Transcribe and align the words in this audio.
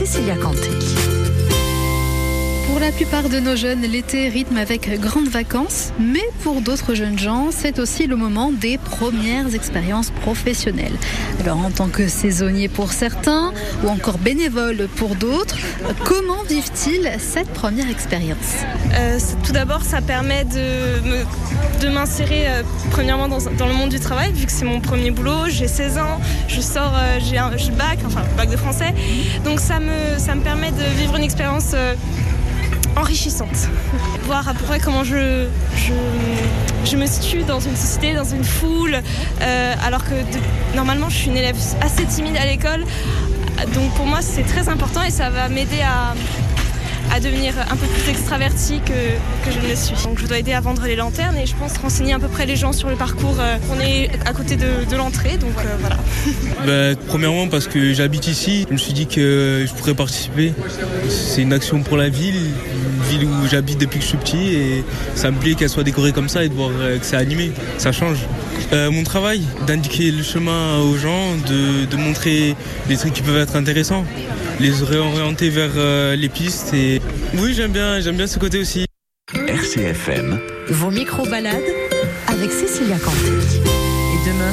Cécilia 0.00 0.34
Canté. 0.34 1.09
Pour 2.80 2.86
la 2.86 2.96
plupart 2.96 3.28
de 3.28 3.40
nos 3.40 3.56
jeunes, 3.56 3.82
l'été 3.82 4.30
rythme 4.30 4.56
avec 4.56 4.98
grandes 4.98 5.28
vacances, 5.28 5.92
mais 5.98 6.24
pour 6.42 6.62
d'autres 6.62 6.94
jeunes 6.94 7.18
gens, 7.18 7.50
c'est 7.50 7.78
aussi 7.78 8.06
le 8.06 8.16
moment 8.16 8.52
des 8.52 8.78
premières 8.78 9.54
expériences 9.54 10.10
professionnelles. 10.10 10.94
Alors 11.40 11.58
en 11.58 11.70
tant 11.70 11.90
que 11.90 12.08
saisonnier 12.08 12.70
pour 12.70 12.92
certains, 12.92 13.52
ou 13.84 13.88
encore 13.88 14.16
bénévole 14.16 14.88
pour 14.96 15.14
d'autres, 15.14 15.58
comment 16.06 16.42
vivent-ils 16.48 17.06
cette 17.18 17.50
première 17.50 17.90
expérience? 17.90 18.64
Euh, 18.94 19.18
Tout 19.44 19.52
d'abord, 19.52 19.82
ça 19.82 20.00
permet 20.00 20.46
de, 20.46 21.86
m'insérer 21.90 22.48
euh, 22.48 22.62
premièrement 22.92 23.28
dans, 23.28 23.66
le 23.66 23.74
monde 23.74 23.90
du 23.90 24.00
travail, 24.00 24.32
vu 24.32 24.46
que 24.46 24.52
c'est 24.52 24.64
mon 24.64 24.80
premier 24.80 25.10
boulot, 25.10 25.48
j'ai 25.48 25.68
16 25.68 25.98
ans, 25.98 26.18
je 26.48 26.62
sors, 26.62 26.94
euh, 26.96 27.18
j'ai 27.20 27.36
un 27.36 27.50
bac, 27.76 27.98
enfin 28.06 28.22
bac 28.38 28.48
de 28.48 28.56
français, 28.56 28.94
donc 29.44 29.60
ça 29.60 29.80
me, 29.80 30.40
permet 30.42 30.70
de 30.70 30.98
vivre 30.98 31.14
une 31.16 31.24
expérience 31.24 31.74
enrichissante. 32.96 33.68
Voir 34.24 34.48
à 34.48 34.54
peu 34.54 34.64
près 34.64 34.78
comment 34.80 35.04
je, 35.04 35.46
me 36.96 37.06
situe 37.06 37.42
dans 37.42 37.60
une 37.60 37.76
société, 37.76 38.14
dans 38.14 38.24
une 38.24 38.44
foule, 38.44 38.96
euh, 39.40 39.74
alors 39.84 40.04
que 40.04 40.14
normalement 40.74 41.08
je 41.08 41.16
suis 41.16 41.28
une 41.28 41.36
élève 41.36 41.56
assez 41.80 42.04
timide 42.04 42.36
à 42.36 42.46
l'école. 42.46 42.84
Donc 43.74 43.94
pour 43.94 44.06
moi 44.06 44.20
c'est 44.22 44.42
très 44.42 44.68
important 44.68 45.02
et 45.02 45.10
ça 45.10 45.30
va 45.30 45.48
m'aider 45.48 45.82
à, 45.82 46.14
à 47.12 47.20
devenir 47.20 47.54
un 47.58 47.76
peu 47.76 47.86
plus 47.86 48.10
extraverti 48.10 48.80
que, 48.84 48.92
que, 48.92 49.54
je 49.54 49.64
ne 49.64 49.70
le 49.70 49.76
suis. 49.76 49.94
Donc 50.04 50.18
je 50.18 50.26
dois 50.26 50.38
aider 50.38 50.52
à 50.52 50.60
vendre 50.60 50.82
les 50.84 50.96
lanternes 50.96 51.36
et 51.36 51.46
je 51.46 51.54
pense 51.54 51.76
renseigner 51.78 52.12
à 52.14 52.18
peu 52.18 52.28
près 52.28 52.46
les 52.46 52.56
gens 52.56 52.72
sur 52.72 52.88
le 52.88 52.96
parcours. 52.96 53.36
Euh, 53.38 53.56
on 53.70 53.80
est 53.80 54.10
à 54.26 54.32
côté 54.32 54.56
de, 54.56 54.96
l'entrée, 54.96 55.36
donc 55.36 55.54
euh, 55.58 55.76
voilà. 55.80 55.96
bah, 56.94 57.00
premièrement 57.08 57.48
parce 57.48 57.66
que 57.66 57.92
j'habite 57.92 58.26
ici, 58.26 58.66
je 58.68 58.72
me 58.72 58.78
suis 58.78 58.92
dit 58.92 59.06
que 59.06 59.64
je 59.66 59.72
pourrais 59.74 59.94
participer. 59.94 60.52
C'est 61.08 61.42
une 61.42 61.52
action 61.52 61.82
pour 61.82 61.96
la 61.96 62.08
ville, 62.08 62.36
une 62.36 63.18
ville 63.18 63.28
où 63.28 63.46
j'habite 63.48 63.78
depuis 63.78 63.98
que 63.98 64.04
je 64.04 64.10
suis 64.10 64.18
petit 64.18 64.54
et 64.54 64.84
ça 65.14 65.30
me 65.30 65.38
plaît 65.38 65.54
qu'elle 65.54 65.68
soit 65.68 65.84
décorée 65.84 66.12
comme 66.12 66.28
ça 66.28 66.44
et 66.44 66.48
de 66.48 66.54
voir 66.54 66.70
que 66.70 67.04
c'est 67.04 67.16
animé, 67.16 67.52
ça 67.78 67.92
change. 67.92 68.18
Euh, 68.72 68.90
mon 68.90 69.02
travail, 69.02 69.42
d'indiquer 69.66 70.12
le 70.12 70.22
chemin 70.22 70.78
aux 70.78 70.96
gens, 70.96 71.34
de, 71.48 71.86
de, 71.86 71.96
montrer 71.96 72.54
les 72.88 72.96
trucs 72.96 73.12
qui 73.12 73.22
peuvent 73.22 73.36
être 73.36 73.56
intéressants, 73.56 74.04
les 74.60 74.72
réorienter 74.84 75.48
vers 75.48 75.72
euh, 75.76 76.14
les 76.16 76.28
pistes. 76.28 76.74
Et 76.74 77.00
oui, 77.34 77.54
j'aime 77.54 77.72
bien, 77.72 78.00
j'aime 78.00 78.16
bien 78.16 78.26
ce 78.26 78.38
côté 78.38 78.58
aussi. 78.58 78.84
RCFM. 79.34 80.38
Vos 80.68 80.90
micro-balades 80.90 81.62
avec 82.28 82.50
Cécilia 82.50 82.98
Canté. 82.98 83.28
Et 83.28 84.28
demain, 84.28 84.52